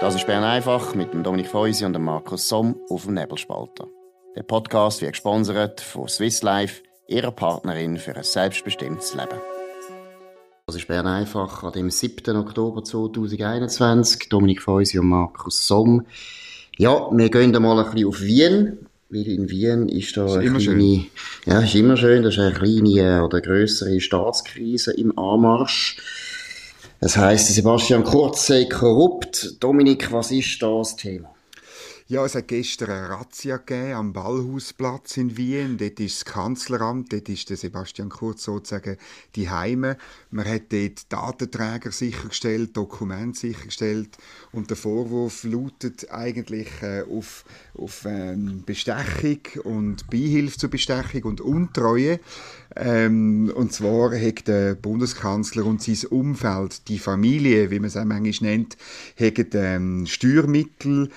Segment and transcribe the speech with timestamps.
[0.00, 3.86] Das ist Bern einfach mit dem Dominik Feusi und dem Markus Somm auf dem Nebelspalter.
[4.34, 9.38] Der Podcast wird gesponsert von Swiss Life, ihrer Partnerin für ein selbstbestimmtes Leben.
[10.66, 12.34] Das ist Bern einfach an dem 7.
[12.34, 14.30] Oktober 2021.
[14.30, 16.06] Dominik Feusi und Markus Somm.
[16.78, 18.78] Ja, wir gehen mal ein bisschen auf Wien.
[19.10, 21.06] Weil in Wien ist da ist eine kleine, schön.
[21.44, 25.98] ja, ist immer schön, da ist eine kleine oder größere Staatskrise im Anmarsch.
[27.02, 29.56] Das heisst, Sebastian Kurz sei korrupt.
[29.60, 31.34] Dominik, was ist da das Thema?
[32.08, 35.78] Ja, es hat gestern eine Razzia gegeben am Ballhausplatz in Wien.
[35.78, 38.96] Dort ist das Kanzleramt, dort ist der Sebastian Kurz sozusagen
[39.36, 39.96] die Heime.
[40.32, 44.18] Man hat dort Datenträger sichergestellt, Dokumente sichergestellt
[44.50, 47.44] und der Vorwurf lautet eigentlich äh, auf,
[47.78, 52.18] auf ähm, Bestechung und Beihilfe zur Bestechung und Untreue.
[52.76, 58.04] Ähm, und zwar hat der Bundeskanzler und sein Umfeld, die Familie, wie man es auch
[58.04, 58.76] manchmal nennt,
[59.18, 61.10] haben ähm, Steuermittel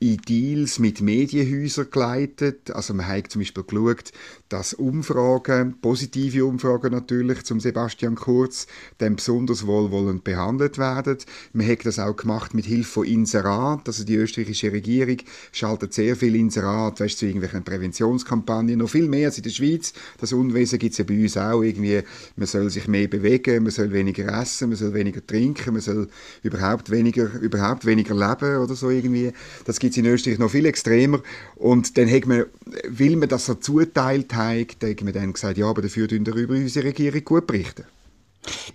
[0.00, 2.70] in Deals mit Medienhäusern geleitet.
[2.70, 4.12] Also man hat zum Beispiel geschaut,
[4.48, 8.66] dass Umfragen, positive Umfragen natürlich zum Sebastian Kurz,
[8.98, 11.18] dann besonders wohlwollend behandelt werden.
[11.52, 13.86] Man hat das auch gemacht mit Hilfe von Inserat.
[13.86, 15.18] Also die österreichische Regierung
[15.52, 19.92] schaltet sehr viel Inserat, weißt, zu irgendwelchen Präventionskampagnen, noch viel mehr als in der Schweiz.
[20.18, 22.02] Das Unwesen gibt es ja bei uns auch irgendwie,
[22.36, 26.08] man soll sich mehr bewegen, man soll weniger essen, man soll weniger trinken, man soll
[26.42, 29.32] überhaupt weniger, überhaupt weniger leben oder so irgendwie.
[29.64, 31.20] Das gibt es in Österreich noch viel extremer.
[31.56, 32.44] Und dann hat man,
[32.88, 36.24] will man das so zuteilt haben, dann hat man dann gesagt, ja, aber dafür tun
[36.24, 37.84] darüber unsere Regierung gut berichten.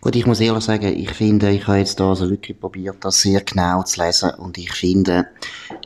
[0.01, 3.21] Gut, ich muss ehrlich sagen, ich finde, ich habe jetzt da also wirklich probiert, das
[3.21, 5.27] sehr genau zu lesen und ich finde,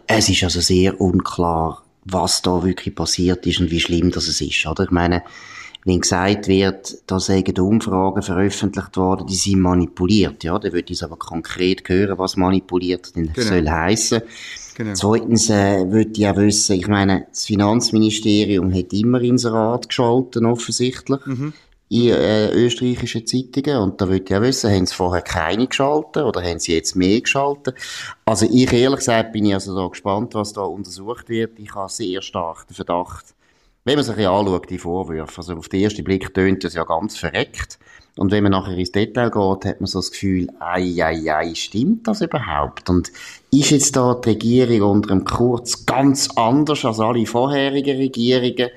[0.07, 4.65] es ist also sehr unklar, was da wirklich passiert ist und wie schlimm das ist,
[4.65, 4.85] oder?
[4.85, 5.23] Ich meine,
[5.85, 11.03] wenn gesagt wird, da seien Umfragen veröffentlicht worden, die sind manipuliert, ja, dann würde ich
[11.03, 13.47] aber konkret hören, was manipuliert denn genau.
[13.47, 14.21] soll heissen.
[14.77, 14.93] Genau.
[14.93, 21.25] Zweitens äh, würde ich auch wissen, ich meine, das Finanzministerium hat immer Inserat geschalten, offensichtlich.
[21.25, 21.53] Mhm
[21.89, 23.77] in äh, österreichischen Zeitungen.
[23.77, 26.95] Und da würde ich auch wissen, haben sie vorher keine geschaltet oder haben sie jetzt
[26.95, 27.75] mehr geschaltet?
[28.25, 31.57] Also ich ehrlich gesagt bin ich also da gespannt, was da untersucht wird.
[31.59, 33.33] Ich habe sehr stark den Verdacht,
[33.87, 37.17] wenn man sich anschaut, die Vorwürfe, also auf den ersten Blick tönt das ja ganz
[37.17, 37.79] verreckt.
[38.17, 41.55] Und wenn man nachher ins Detail geht, hat man so das Gefühl, ei, ei, ei,
[41.55, 42.89] stimmt das überhaupt?
[42.89, 43.13] Und
[43.49, 48.71] ist jetzt da die Regierung unter dem Kurz ganz anders als alle vorherigen Regierungen?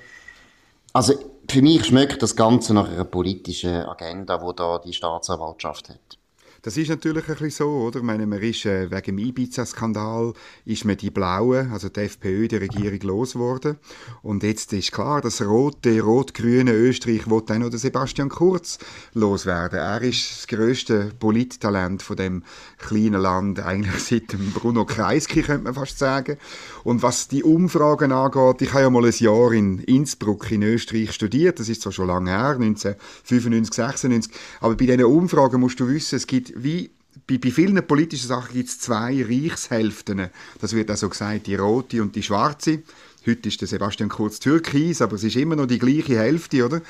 [0.92, 1.14] Also,
[1.50, 6.19] für mich schmeckt das Ganze nach einer politischen Agenda, die da die Staatsanwaltschaft hat.
[6.62, 8.00] Das ist natürlich ein bisschen so, oder?
[8.00, 10.34] Ich meine, man ist äh, wegen dem Ibiza-Skandal
[10.66, 13.78] ist man die Blauen, also die FPÖ, die Regierung losgeworden.
[14.22, 18.78] Und jetzt ist klar, das rote, rot-grüne Österreich will dann noch Sebastian Kurz
[19.14, 19.78] loswerden.
[19.78, 22.42] Er ist das grösste Polittalent von dem
[22.76, 26.36] kleinen Land, eigentlich seit dem Bruno Kreisky, könnte man fast sagen.
[26.84, 31.12] Und was die Umfragen angeht, ich habe ja mal ein Jahr in Innsbruck in Österreich
[31.12, 35.88] studiert, das ist zwar schon lange her, 1995, 96, aber bei diesen Umfragen musst du
[35.88, 36.90] wissen, es gibt wie
[37.26, 40.30] bei, bei vielen politischen Sachen gibt es zwei Reichshälften.
[40.60, 42.82] Das wird auch so gesagt, die rote und die schwarze.
[43.26, 46.80] Heute ist der Sebastian Kurz Türkis, aber es ist immer noch die gleiche Hälfte, oder?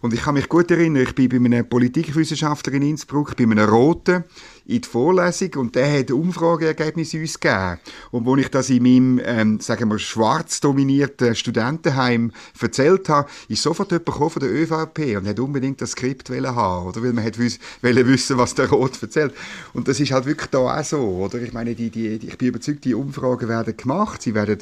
[0.00, 3.58] Und ich kann mich gut erinnern, ich bin bei einem Politikwissenschaftler in Innsbruck, bei einem
[3.68, 4.24] Roten,
[4.66, 7.78] in die Vorlesung und der hat Umfrageergebnisse uns gegeben.
[8.10, 13.62] Und wo ich das in meinem, ähm, sagen wir, schwarz dominierten Studentenheim erzählt habe, ist
[13.62, 17.02] sofort jemand von der ÖVP und hat unbedingt das Skript haben, oder?
[17.02, 19.34] Weil man hat wissen, was der Rot erzählt.
[19.72, 21.40] Und das ist halt wirklich da auch so, oder?
[21.40, 24.58] Ich meine, die, die, ich bin überzeugt, die Umfragen werden gemacht, sie werden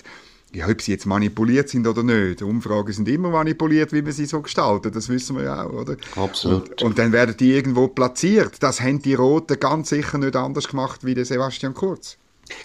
[0.55, 2.43] ja, ob sie jetzt manipuliert sind oder nicht.
[2.43, 4.95] Umfragen sind immer manipuliert, wie man sie so gestaltet.
[4.95, 5.97] Das wissen wir ja auch, oder?
[6.17, 6.71] Absolut.
[6.71, 8.63] Und, und, dann werden die irgendwo platziert.
[8.63, 12.17] Das haben die Roten ganz sicher nicht anders gemacht wie der Sebastian Kurz.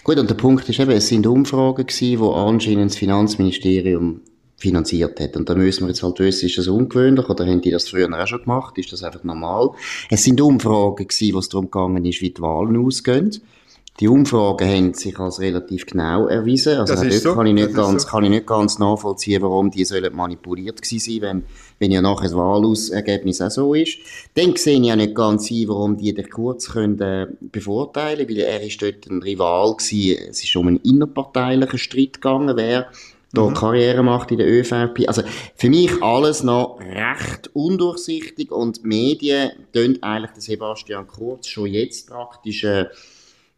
[0.04, 4.20] Gut, und der Punkt ist eben, es sind Umfragen gewesen, die anscheinend das Finanzministerium
[4.56, 5.36] finanziert hat.
[5.36, 8.08] Und da müssen wir jetzt halt wissen, ist das ungewöhnlich oder haben die das früher
[8.12, 8.76] auch schon gemacht?
[8.76, 9.70] Ist das einfach normal?
[10.10, 13.30] Es sind Umfragen gewesen, wo es darum gegangen ist, wie die Wahlen ausgehen.
[14.00, 16.78] Die Umfragen haben sich als relativ genau erwiesen.
[16.78, 17.34] Also das ist so.
[17.34, 18.08] kann, ich nicht ganz, so.
[18.08, 21.42] kann ich nicht ganz nachvollziehen, warum die sollen manipuliert gewesen sein, wenn,
[21.78, 23.98] wenn ja nachher das Wahlergebnis auch so ist.
[24.34, 28.38] Dann sehe ich auch nicht ganz ein, warum die den Kurz können, äh, bevorteilen, weil
[28.38, 30.28] er ist dort ein Rival gewesen.
[30.30, 32.86] Es ist um einen innerparteilichen Streit gegangen, wer
[33.34, 33.54] da mhm.
[33.54, 35.06] Karriere macht in der ÖVP.
[35.08, 35.22] Also
[35.56, 41.66] für mich alles noch recht undurchsichtig und die Medien tun eigentlich den Sebastian Kurz schon
[41.66, 42.86] jetzt praktisch äh,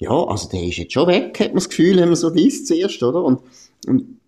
[0.03, 2.67] ja, also der ist jetzt schon weg, hat man das Gefühl, wenn man so liest
[2.67, 3.23] zuerst, oder?
[3.23, 3.41] Und,
[3.87, 4.19] und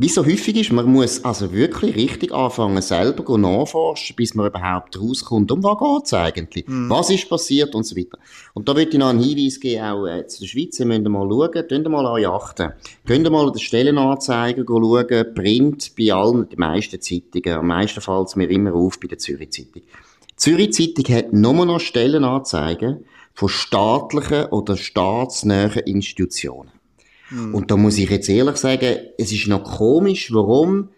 [0.00, 4.98] wie so häufig ist, man muss also wirklich richtig anfangen, selber nachforschen, bis man überhaupt
[4.98, 6.68] rauskommt, um was geht es eigentlich?
[6.68, 6.88] Mm.
[6.88, 8.16] Was ist passiert und so weiter.
[8.54, 11.02] Und da würde ich noch einen Hinweis geben, auch äh, zu der Schweiz, ihr müsst
[11.02, 12.72] mal schauen, könnt mal an achten.
[13.06, 17.58] Könnt mal den Stellenanzeiger schauen, Print bei allen, den meisten Zeitungen.
[17.58, 19.82] Am meisten fällt es mir immer auf bei der Zürich Zeitung.
[20.30, 23.04] Die Zürich Zeitung hat nur noch Stellenanzeigen
[23.38, 26.72] von staatlichen oder staatsnähen Institutionen.
[27.30, 27.54] Mhm.
[27.54, 30.88] Und da muss ich jetzt ehrlich sagen, es ist noch komisch, warum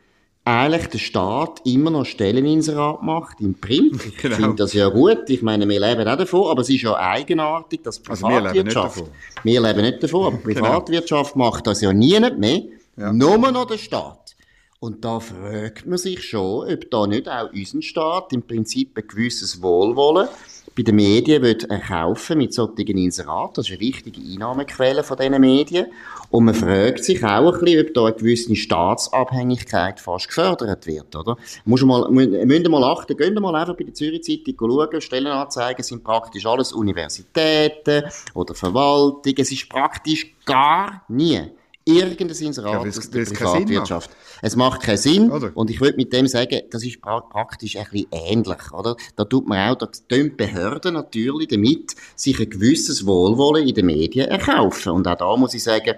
[0.46, 4.00] eigentlich der Staat immer noch Stelleninserat macht im Print.
[4.06, 4.36] Ich genau.
[4.36, 5.28] finde das ja gut.
[5.28, 8.32] Ich meine, wir leben auch davon, aber es ist ja eigenartig, dass Privatwirtschaft...
[8.32, 9.08] Also wir, leben nicht davon.
[9.42, 10.36] wir leben nicht davon, aber.
[10.42, 11.44] Privatwirtschaft genau.
[11.44, 12.62] macht das ja nie mehr.
[12.96, 13.12] Ja.
[13.12, 14.34] Nur noch der Staat.
[14.78, 19.06] Und da fragt man sich schon, ob da nicht auch unser Staat im Prinzip ein
[19.06, 20.26] gewisses Wohlwollen
[20.76, 23.54] bei den Medien will kaufen mit solchen Inseraten.
[23.56, 25.86] Das ist eine wichtige Einnahmequelle von diesen Medien.
[26.30, 31.14] Und man fragt sich auch ein bisschen, ob da eine gewisse Staatsabhängigkeit fast gefördert wird,
[31.16, 31.36] oder?
[31.64, 36.04] Muss mal, müssen mal achten, gehen mal einfach bei der Zürich Zeitung schauen, Stellenanzeigen sind
[36.04, 39.34] praktisch alles Universitäten oder Verwaltung.
[39.36, 41.50] Es ist praktisch gar nie
[41.96, 44.10] irgendein Inserat ja, aus der Privatwirtschaft.
[44.42, 45.30] Es macht keinen Sinn.
[45.30, 45.50] Oder?
[45.54, 48.96] Und ich würde mit dem sagen, das ist praktisch ein bisschen ähnlich, oder?
[49.16, 53.86] Da tut man auch, da tun Behörden natürlich damit sich ein gewisses Wohlwollen in den
[53.86, 54.92] Medien erkaufen.
[54.92, 55.94] Und auch da muss ich sagen,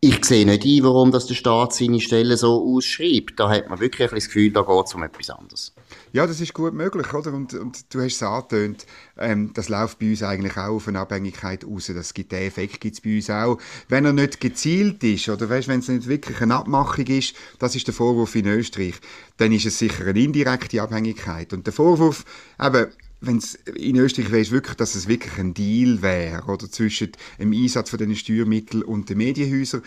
[0.00, 3.38] ich sehe nicht ein, warum das der Staat seine Stellen so ausschreibt.
[3.40, 5.74] Da hat man wirklich das Gefühl, da geht es um etwas anderes.
[6.12, 7.32] Ja, das ist gut möglich, oder?
[7.32, 8.86] Und, und du hast es angetönt,
[9.18, 11.90] ähm, das läuft bei uns eigentlich auch auf eine Abhängigkeit raus.
[11.92, 13.58] Das gibt, den Effekt gibt es bei uns auch.
[13.88, 17.74] Wenn er nicht gezielt ist, oder weißt, wenn es nicht wirklich eine Abmachung ist, das
[17.74, 18.94] ist der Vorwurf in Österreich,
[19.38, 21.52] dann ist es sicher eine indirekte Abhängigkeit.
[21.52, 22.24] Und der Vorwurf,
[22.62, 22.86] eben,
[23.20, 26.70] wenn es in Österreich wäre, wirklich, dass es wirklich ein Deal wäre, oder?
[26.70, 29.82] Zwischen dem Einsatz von diesen Steuermitteln und den Medienhäusern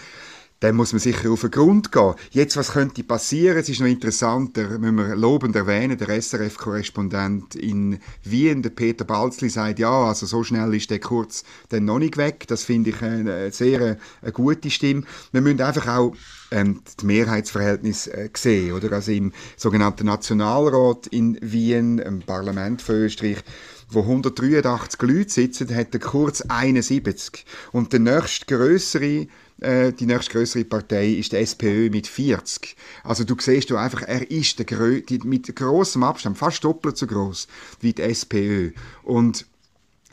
[0.62, 2.14] dann muss man sicher auf den Grund gehen.
[2.30, 3.58] Jetzt, was könnte passieren?
[3.58, 9.50] Es ist noch interessanter, müssen wir lobend erwähnen, der SRF-Korrespondent in Wien, der Peter Balzli,
[9.50, 12.46] sagt, ja, also so schnell ist der kurz dann noch nicht weg.
[12.48, 15.04] Das finde ich eine sehr eine gute Stimme.
[15.32, 16.14] Wir müssen einfach auch
[16.52, 18.92] ähm, die Mehrheitsverhältnisse äh, sehen, oder?
[18.92, 23.38] Also im sogenannten Nationalrat in Wien, im Parlament von Österreich,
[23.90, 27.46] wo 183 Leute sitzen, hat der Kurz 71.
[27.72, 29.28] Und der nächstgrößere
[29.62, 32.76] äh, die nächstgrößere Partei ist der SPÖ mit 40.
[33.04, 36.98] Also du siehst du einfach, er ist der Grö die, mit großem Abstand, fast doppelt
[36.98, 37.48] so groß
[37.80, 38.72] wie die SPÖ.
[39.04, 39.46] Und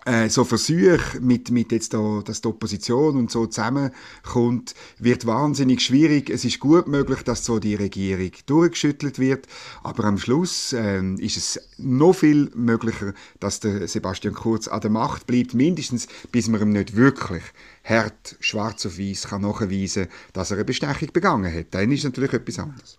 [0.09, 5.83] äh, so Versuche mit, mit jetzt da, dass die Opposition und so zusammenkommt, wird wahnsinnig
[5.83, 6.31] schwierig.
[6.31, 9.47] Es ist gut möglich, dass so die Regierung durchgeschüttelt wird,
[9.83, 14.91] aber am Schluss äh, ist es noch viel möglicher, dass der Sebastian Kurz an der
[14.91, 17.43] Macht bleibt, mindestens bis man ihm nicht wirklich
[17.85, 21.67] hart schwarz auf weiß nachweisen kann, dass er eine Bestechung begangen hat.
[21.73, 22.99] Dann ist natürlich etwas anderes.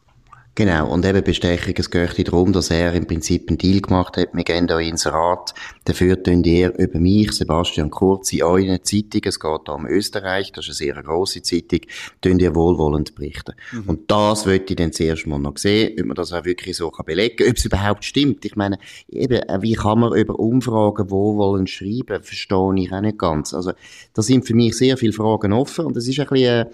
[0.59, 4.33] Genau, und eben Bestechung, es geht darum, dass er im Prinzip einen Deal gemacht hat,
[4.33, 5.53] wir gehen da ins Rat,
[5.85, 10.51] dafür tun ihr über mich, Sebastian Kurz, in euren Zeitungen, es geht da um Österreich,
[10.51, 11.79] das ist eine sehr grosse Zeitung,
[12.19, 13.53] tun ihr wohlwollend berichten.
[13.71, 13.83] Mhm.
[13.87, 16.91] Und das wollte ich dann zuerst mal noch sehen, ob man das auch wirklich so
[16.91, 18.43] kann belegen kann, ob es überhaupt stimmt.
[18.43, 23.53] Ich meine, eben, wie kann man über Umfragen wohlwollend schreiben, verstehe ich auch nicht ganz.
[23.53, 23.71] Also,
[24.13, 26.69] da sind für mich sehr viele Fragen offen und es ist ein bisschen, äh,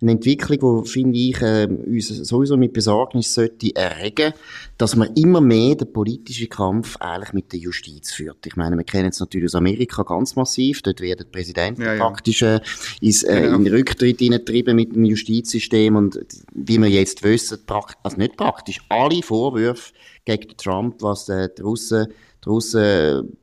[0.00, 4.32] eine Entwicklung, die, finde ich, äh, uns sowieso mit Besorgnis sollte erregen,
[4.76, 8.46] dass man immer mehr den politischen Kampf eigentlich mit der Justiz führt.
[8.46, 10.82] Ich meine, wir kennen es natürlich aus Amerika ganz massiv.
[10.82, 11.98] Dort werden die Präsidenten ja, ja.
[11.98, 12.60] praktisch äh,
[13.00, 13.56] ins, äh, genau.
[13.56, 16.20] in den Rücktritt hineingetrieben mit dem Justizsystem und
[16.54, 17.58] wie wir jetzt wissen,
[18.02, 19.92] also nicht praktisch, alle Vorwürfe
[20.24, 22.06] gegen Trump, was äh, die Russen,
[22.44, 23.36] die Russen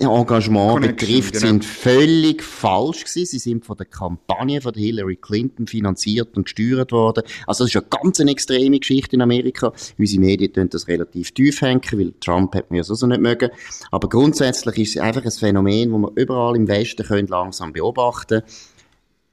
[0.00, 1.46] Engagement Connection, betrifft, genau.
[1.46, 3.24] sind völlig falsch gewesen.
[3.26, 7.24] Sie sind von der Kampagne von Hillary Clinton finanziert und gesteuert worden.
[7.46, 9.72] Also das ist eine ganz eine extreme Geschichte in Amerika.
[9.96, 13.48] Unsere Medien tun das relativ tief hängen, weil Trump hat mir ja so nicht mögen.
[13.90, 18.42] Aber grundsätzlich ist es einfach ein Phänomen, das man überall im Westen können langsam beobachten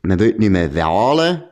[0.04, 1.44] Man will nicht mehr wählen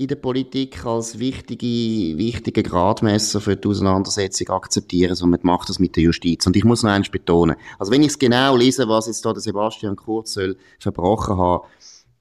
[0.00, 5.78] in der Politik als wichtige, wichtige Gradmesser für die Auseinandersetzung akzeptieren, sondern man macht das
[5.78, 6.46] mit der Justiz.
[6.46, 7.56] Und ich muss noch eins betonen.
[7.78, 11.66] Also wenn ich es genau lese, was jetzt da der Sebastian Kurz soll verbrochen haben,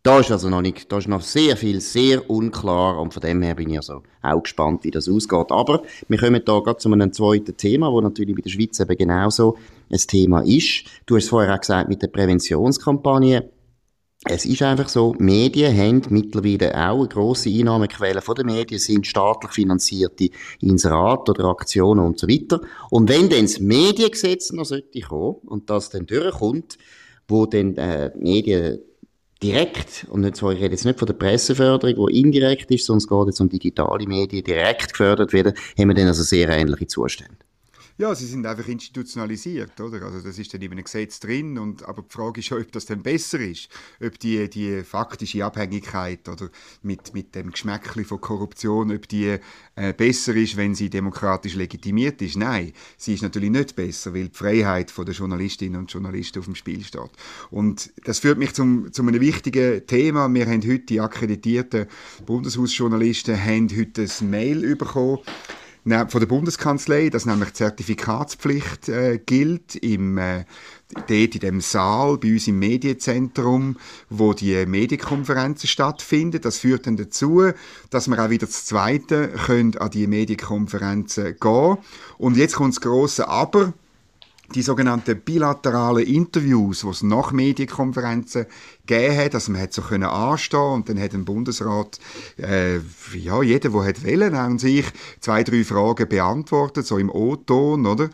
[0.04, 3.42] da ist also noch nicht, da ist noch sehr viel, sehr unklar und von dem
[3.42, 5.50] her bin ich also auch gespannt, wie das ausgeht.
[5.50, 8.98] Aber wir kommen da gerade zu einem zweiten Thema, wo natürlich bei der Schweiz eben
[8.98, 9.58] genauso
[9.90, 10.84] ein Thema ist.
[11.06, 13.50] Du hast vorher auch gesagt, mit der Präventionskampagne
[14.26, 19.08] es ist einfach so, Medien haben mittlerweile auch eine grosse Einnahmequelle von den Medien, sind
[19.08, 22.60] staatlich finanzierte Inserate oder Aktionen und so weiter.
[22.90, 26.78] Und wenn dann das Mediengesetz noch sollte kommen und das dann durchkommt,
[27.30, 28.80] wo dann äh, Medien
[29.42, 32.98] direkt, und nicht so, ich rede jetzt nicht von der Presseförderung, die indirekt ist, sondern
[33.00, 36.88] es geht jetzt um digitale Medien, direkt gefördert werden, haben wir dann also sehr ähnliche
[36.88, 37.38] Zustände.
[38.00, 40.04] Ja, sie sind einfach institutionalisiert, oder?
[40.04, 42.86] Also das ist dann in einem Gesetz drin, und, aber die Frage ist, ob das
[42.86, 43.68] dann besser ist,
[44.02, 46.50] ob die, die faktische Abhängigkeit oder
[46.82, 49.38] mit, mit dem Geschmäckchen von Korruption, ob die
[49.76, 52.38] äh, besser ist, wenn sie demokratisch legitimiert ist.
[52.38, 56.56] Nein, sie ist natürlich nicht besser, weil die Freiheit der Journalistinnen und Journalisten auf dem
[56.56, 57.12] Spiel steht.
[57.52, 60.34] Und das führt mich zum, zu einem wichtigen Thema.
[60.34, 61.88] Wir haben heute die akkreditierten
[62.26, 65.20] Bundeshausjournalisten haben heute ein Mail bekommen
[65.84, 70.46] von der Bundeskanzlei, dass nämlich Zertifikatspflicht äh, gilt im äh,
[70.94, 73.78] dort in dem Saal bei uns im Medienzentrum,
[74.10, 76.42] wo die Medienkonferenzen stattfinden.
[76.42, 77.52] Das führt dann dazu,
[77.90, 81.78] dass wir auch wieder das Zweite können an die Medienkonferenzen gehen.
[82.18, 83.74] Und jetzt kommt das große Aber
[84.56, 88.46] die sogenannten bilateralen Interviews, die es nach Medienkonferenzen
[88.86, 92.00] gegeben hat, also man hat so können anstehen und dann hat ein Bundesrat,
[92.38, 92.78] äh,
[93.16, 94.86] ja, jeder, der hat wollen, an sich
[95.20, 98.10] zwei, drei Fragen beantwortet, so im O-Ton, oder?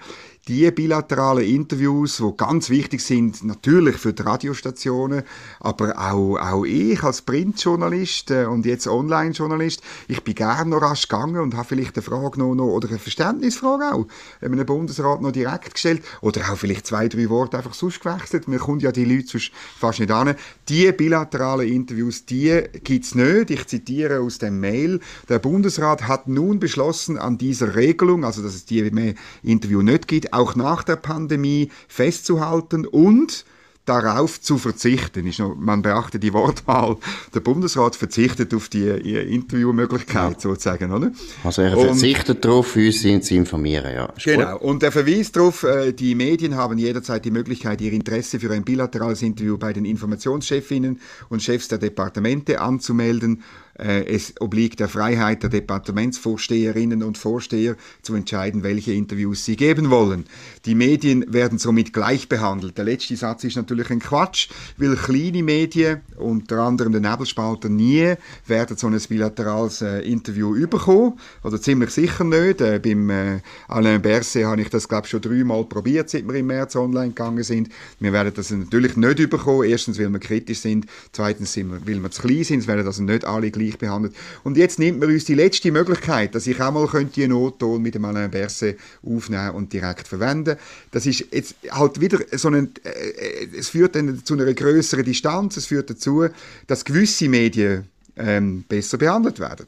[0.47, 5.23] Die bilateralen Interviews, die ganz wichtig sind, natürlich für die Radiostationen,
[5.59, 11.07] aber auch, auch ich als Printjournalist äh, und jetzt Online-Journalist, ich bin gerne noch rasch
[11.07, 14.05] gegangen und habe vielleicht eine Frage noch, noch oder eine Verständnisfrage auch
[14.41, 18.47] einem Bundesrat noch direkt gestellt oder auch vielleicht zwei, drei Worte einfach sonst gewechselt.
[18.47, 20.35] Mir kommt ja die Leute sonst fast nicht an.
[20.69, 23.49] Die bilateralen Interviews, die gibt es nicht.
[23.49, 24.99] Ich zitiere aus dem Mail.
[25.27, 30.34] Der Bundesrat hat nun beschlossen, an dieser Regelung, also dass es die Interview nicht gibt,
[30.35, 33.45] auch nach der Pandemie festzuhalten und
[33.85, 35.27] darauf zu verzichten.
[35.27, 36.97] Ist noch, man beachtet die Wortwahl.
[37.33, 40.39] Der Bundesrat verzichtet auf die Interviewmöglichkeit ja.
[40.39, 41.11] sozusagen, oder?
[41.43, 44.05] Also er verzichtet darauf, uns zu informieren, ja.
[44.17, 44.53] Ist genau.
[44.53, 44.61] Gut.
[44.61, 48.63] Und er verwies darauf, äh, die Medien haben jederzeit die Möglichkeit, ihr Interesse für ein
[48.63, 50.99] bilaterales Interview bei den Informationschefinnen
[51.29, 53.43] und Chefs der Departemente anzumelden
[53.77, 60.25] es obliegt der Freiheit der Departementsvorsteherinnen und Vorsteher zu entscheiden, welche Interviews sie geben wollen.
[60.65, 62.77] Die Medien werden somit gleich behandelt.
[62.77, 68.15] Der letzte Satz ist natürlich ein Quatsch, weil kleine Medien, unter anderem der Nebelspalter, nie
[68.47, 71.19] werden so ein bilaterales äh, Interview überkommen.
[71.43, 72.61] Oder ziemlich sicher nicht.
[72.61, 76.35] Äh, beim äh, Alain Berset habe ich das, glaube ich, schon dreimal probiert, seit wir
[76.35, 77.69] im März online gegangen sind.
[77.99, 79.69] Wir werden das natürlich nicht überkommen.
[79.69, 80.85] Erstens, weil wir kritisch sind.
[81.11, 82.59] Zweitens, weil wir zu klein sind.
[82.59, 84.15] Es werden also nicht alle gleich gleich behandelt.
[84.43, 87.81] Und jetzt nimmt man uns die letzte Möglichkeit, dass ich auch mal könnte einen Notton
[87.81, 90.57] mit dem Alain Berset aufnehmen und direkt verwenden.
[90.91, 95.57] Das ist jetzt halt wieder so ein, äh, es führt dann zu einer größeren Distanz,
[95.57, 96.27] es führt dazu,
[96.67, 97.85] dass gewisse Medien
[98.17, 99.67] ähm, besser behandelt werden.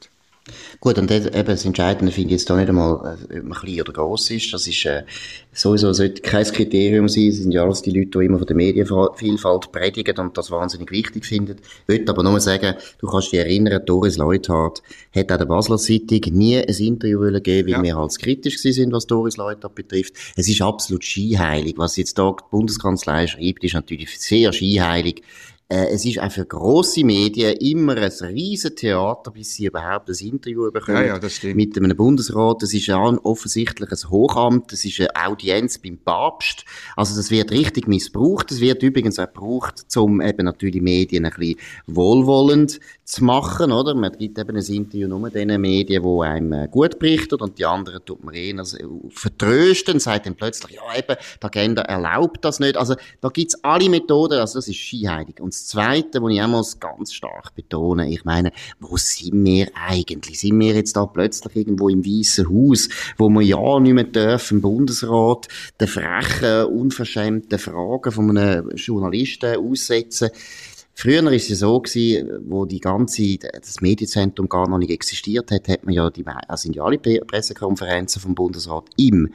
[0.79, 3.57] Gut, und das, eben das Entscheidende finde ich jetzt da nicht einmal, äh, ob man
[3.57, 4.53] klein oder gross ist.
[4.53, 5.03] Das ist äh,
[5.51, 7.29] sowieso sollte kein Kriterium sein.
[7.29, 10.91] Das sind ja alles die Leute, die immer von der Medienvielfalt predigen und das wahnsinnig
[10.91, 11.57] wichtig finden.
[11.87, 14.81] Ich würde aber nur sagen, du kannst dich erinnern, Doris Leuthard
[15.13, 17.83] hat auch der Basler Zeitung nie ein Interview geben, weil ja.
[17.83, 20.13] wir als kritisch sind, was Doris Leuthard betrifft.
[20.35, 21.77] Es ist absolut skiheilig.
[21.77, 25.23] Was jetzt da die Bundeskanzlei schreibt, ist natürlich sehr skiheilig.
[25.69, 30.15] Äh, es ist auch für grosse Medien immer ein riesen Theater, bis sie überhaupt ein
[30.15, 31.05] Interview bekommen.
[31.05, 32.63] Ja, ja, mit einem Bundesrat.
[32.63, 34.71] Das ist ja offensichtlich ein Hochamt.
[34.71, 36.63] Das ist eine Audienz beim Papst.
[36.95, 38.49] Also das wird richtig missbraucht.
[38.49, 43.93] Das wird übrigens auch gebraucht, um eben natürlich Medien ein bisschen wohlwollend zu machen, oder?
[43.95, 47.65] Man gibt eben ein Interview nur den Medien, die einem äh, gut berichten und die
[47.65, 48.77] anderen tut man eher also
[49.09, 52.75] vertrösten und sagt dann plötzlich, ja eben, die Agenda erlaubt das nicht.
[52.75, 55.39] Also da gibt's alle Methoden, also das ist skiheilig.
[55.39, 59.69] Und das Zweite, was ich auch mal ganz stark betone, ich meine, wo sind wir
[59.75, 60.39] eigentlich?
[60.39, 64.57] Sind wir jetzt da plötzlich irgendwo im Weißen Haus, wo wir ja nicht mehr dürfen,
[64.57, 65.47] im Bundesrat,
[65.79, 70.29] den frechen, unverschämten Fragen von einem Journalisten aussetzen?
[70.93, 75.51] Früher war es ja so gewesen, wo die ganze, das Medienzentrum gar noch nicht existiert
[75.51, 79.31] hat, hat man ja die, also sind ja alle Pressekonferenzen vom Bundesrat im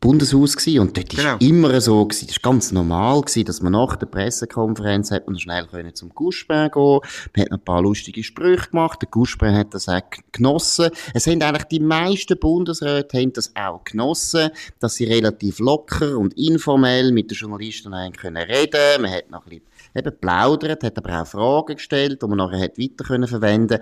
[0.00, 0.80] Bundeshaus gewesen.
[0.80, 1.36] Und dort genau.
[1.36, 2.26] ist immer so gewesen.
[2.26, 6.10] Das ist ganz normal gewesen, dass man nach der Pressekonferenz hat man schnell können zum
[6.10, 7.00] Guspin gehen.
[7.34, 9.00] Man hat ein paar lustige Sprüche gemacht.
[9.02, 10.90] Der Guspin hat das auch genossen.
[11.14, 14.50] Es haben eigentlich die meisten Bundesräte haben das auch genossen,
[14.80, 19.50] dass sie relativ locker und informell mit den Journalisten reden können Man hat noch ein
[19.50, 23.80] bisschen eben plaudert, hat aber auch Fragen gestellt, die man nachher hat weiter können verwenden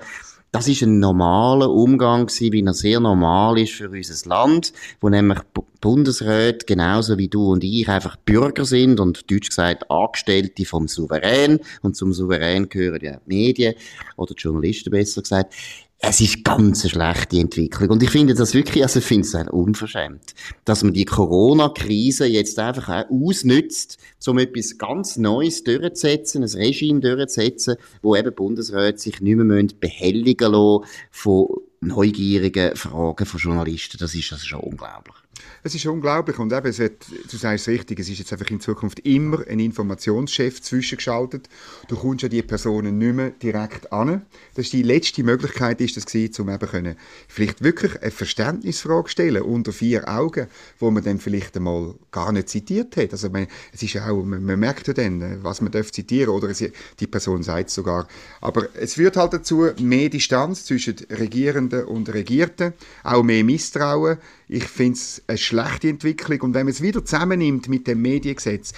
[0.54, 5.08] das ist ein normaler Umgang gewesen, wie er sehr normal ist für unser Land, wo
[5.08, 5.40] nämlich
[5.80, 11.58] Bundesräte genauso wie du und ich einfach Bürger sind und deutsch gesagt Angestellte vom Souverän
[11.82, 13.74] und zum Souverän gehören ja die Medien
[14.16, 15.52] oder die Journalisten besser gesagt.
[15.98, 17.90] Es ist ganz eine schlechte Entwicklung.
[17.90, 20.34] Und ich finde das wirklich, also ich finde es unverschämt,
[20.64, 27.00] dass man die Corona-Krise jetzt einfach auch ausnützt, um etwas ganz Neues durchzusetzen, ein Regime
[27.00, 31.46] durchzusetzen, wo eben Bundesräte sich nicht mehr behelligen lassen von
[31.80, 33.98] neugierigen Fragen von Journalisten.
[33.98, 35.23] Das ist also schon unglaublich.
[35.62, 38.60] Es ist unglaublich und eben, es wird, du sagst richtig, es ist jetzt einfach in
[38.60, 41.48] Zukunft immer ein Informationschef zwischengeschaltet.
[41.88, 44.22] Du kommst ja die Personen nicht mehr direkt an.
[44.54, 46.96] Das ist die letzte Möglichkeit, ist das gewesen, um eben können,
[47.28, 50.46] vielleicht wirklich eine Verständnisfrage stellen unter vier Augen,
[50.78, 53.12] wo man dann vielleicht einmal gar nicht zitiert hat.
[53.12, 56.48] Also man, es ist auch, man, man merkt ja dann, was man darf zitieren oder
[56.48, 56.64] es,
[57.00, 58.06] die Person sagt es sogar.
[58.40, 64.18] Aber es führt halt dazu mehr Distanz zwischen Regierenden und Regierten, auch mehr Misstrauen.
[64.48, 66.40] Ich finde es eine schlechte Entwicklung.
[66.40, 68.72] Und wenn man es wieder zusammennimmt mit dem Mediengesetz,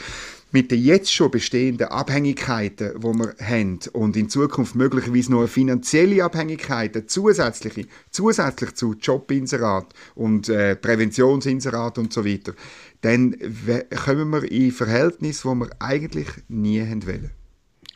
[0.53, 6.25] mit den jetzt schon bestehenden Abhängigkeiten, die wir haben und in Zukunft möglicherweise noch finanzielle
[6.25, 12.55] Abhängigkeiten, zusätzliche, zusätzlich zu Jobinserat und äh, Präventionsinserat und so weiter,
[13.03, 13.37] dann
[14.05, 17.31] kommen wir in Verhältnisse, die wir eigentlich nie haben wollen.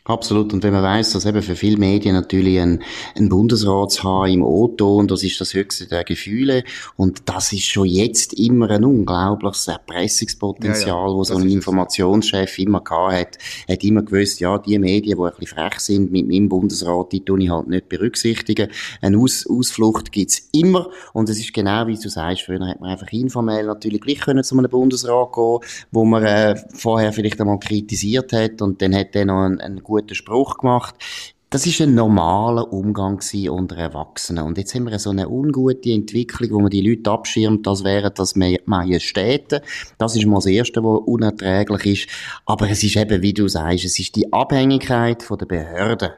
[0.04, 0.54] Absolut.
[0.54, 2.82] Und wenn man weiß, dass eben für viele Medien natürlich ein,
[3.16, 6.64] ein Bundesratshaar im O-Ton, das ist das höchste der Gefühle.
[6.96, 12.58] Und das ist schon jetzt immer ein unglaubliches Erpressungspotenzial, ja, ja, wo so ein Informationschef
[12.58, 13.38] immer gehabt hat.
[13.68, 17.22] Hat immer gewusst, ja, die Medien, die ein bisschen frech sind mit meinem Bundesrat, die
[17.22, 18.68] tue ich halt nicht berücksichtigen.
[19.02, 20.88] Eine Aus Ausflucht gibt's immer.
[21.12, 24.44] Und es ist genau, wie du sagst, früher hat man einfach informell natürlich gleich können
[24.44, 25.58] zu einem Bundesrat gehen,
[25.90, 29.82] wo man äh, vorher vielleicht einmal kritisiert hat und dann hat er noch einen, einen
[29.90, 30.94] guten Spruch gemacht.
[31.50, 34.44] Das ist ein normaler Umgang unter Erwachsenen.
[34.44, 38.12] Und jetzt haben wir so eine ungute Entwicklung, wo man die Leute abschirmt, das wären
[38.14, 39.60] das Majestäten.
[39.98, 42.08] Das ist mal das Erste, was unerträglich ist.
[42.46, 46.10] Aber es ist eben, wie du sagst, es ist die Abhängigkeit von der Behörden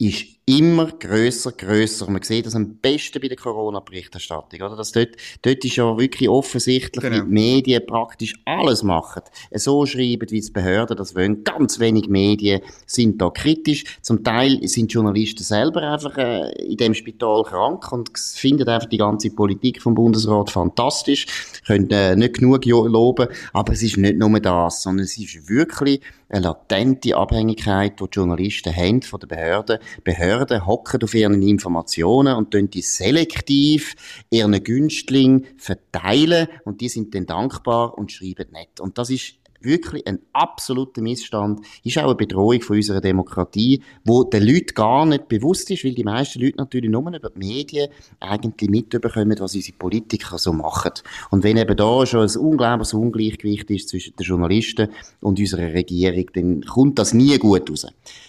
[0.00, 2.10] ist immer grösser, grösser.
[2.10, 4.76] Man sieht das am besten bei der Corona-Berichterstattung, oder?
[4.76, 5.10] Dass dort,
[5.42, 7.16] dort ist ja wirklich offensichtlich, genau.
[7.16, 9.22] wie die Medien praktisch alles machen.
[9.52, 13.84] So schreiben wie die Behörden, das wollen ganz wenig Medien, sind da kritisch.
[14.02, 18.98] Zum Teil sind Journalisten selber einfach äh, in dem Spital krank und finden einfach die
[18.98, 21.26] ganze Politik vom Bundesrat fantastisch,
[21.66, 26.00] können äh, nicht genug loben, aber es ist nicht nur das, sondern es ist wirklich
[26.30, 29.78] eine latente Abhängigkeit, die, die Journalisten haben von den Behörden.
[30.04, 33.94] Behörden Behörden hocken auf ihren Informationen und tun die selektiv
[34.30, 38.80] ihren Günstling verteilen und die sind dann dankbar und schreiben nicht.
[38.80, 44.24] Und das ist wirklich ein absoluter Missstand, ist auch eine Bedrohung von unserer Demokratie, wo
[44.24, 47.90] den Leuten gar nicht bewusst ist, weil die meisten Leute natürlich nur über die Medien
[48.20, 50.92] eigentlich mitbekommen, was unsere Politiker so machen.
[51.30, 54.88] Und wenn eben da schon ein unglaubliches Ungleichgewicht ist zwischen den Journalisten
[55.20, 57.86] und unserer Regierung, dann kommt das nie gut raus.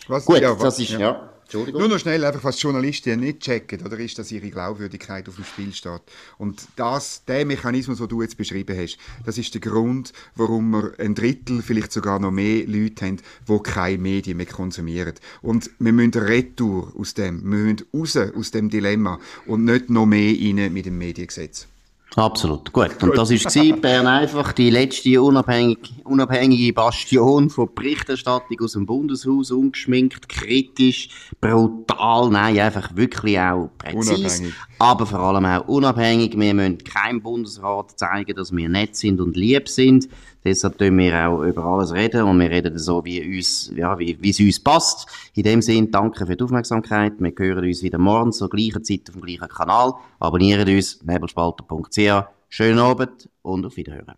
[0.10, 1.00] Was, gut, ja, was, das ist, ja.
[1.00, 1.31] ja.
[1.54, 5.44] Nur noch schnell, einfach was Journalisten nicht checken, oder ist, dass ihre Glaubwürdigkeit auf dem
[5.44, 6.02] Spiel steht.
[6.38, 10.94] Und das, der Mechanismus, den du jetzt beschrieben hast, das ist der Grund, warum wir
[11.00, 15.16] ein Drittel, vielleicht sogar noch mehr Leute haben, die keine Medien mehr konsumieren.
[15.42, 20.06] Und wir müssen retour aus dem, wir müssen raus aus dem Dilemma und nicht noch
[20.06, 21.68] mehr rein mit dem Mediengesetz.
[22.18, 23.02] Absolut, gut.
[23.02, 29.50] Und das war Bern einfach die letzte unabhängige, unabhängige Bastion von Berichterstattung aus dem Bundeshaus,
[29.50, 36.38] ungeschminkt, kritisch, brutal, nein, einfach wirklich auch präzise, aber vor allem auch unabhängig.
[36.38, 40.10] Wir müssen keinem Bundesrat zeigen, dass wir nett sind und lieb sind.
[40.44, 44.18] Deshalb tun wir auch über alles reden und wir reden so, wie, uns, ja, wie,
[44.28, 45.08] es uns passt.
[45.36, 47.14] In dem Sinne, danke für die Aufmerksamkeit.
[47.20, 49.94] Wir hören uns wieder morgen zur gleichen Zeit auf dem gleichen Kanal.
[50.20, 52.26] Abonnieren uns, nebelspalter.ch.
[52.50, 54.16] Schönen Abend und auf Wiederhören.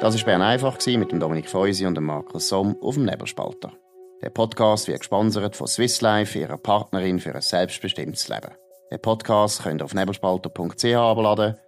[0.00, 3.72] Das war Bern einfach mit dem Dominik Feusi und dem Markus Somm auf dem Nebelspalter.
[4.22, 8.52] Der Podcast wird gesponsert von Swiss Life, ihrer Partnerin für ein selbstbestimmtes Leben.
[8.92, 11.56] Den Podcast könnt ihr auf nebelspalter.ch abladen